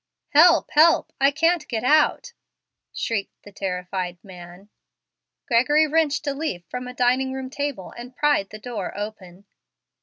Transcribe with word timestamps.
"Help! 0.29 0.71
help! 0.71 1.13
I 1.21 1.29
can't 1.29 1.67
get 1.67 1.83
out," 1.83 2.33
shrieked 2.91 3.43
the 3.43 3.51
terrified 3.51 4.17
man. 4.23 4.69
Gregory 5.47 5.85
wrenched 5.85 6.25
a 6.25 6.33
leaf 6.33 6.63
from 6.71 6.87
a 6.87 6.93
dining 6.95 7.33
room 7.33 7.51
table 7.51 7.93
and 7.95 8.15
pried 8.15 8.49
the 8.49 8.57
door 8.57 8.97
open. 8.97 9.45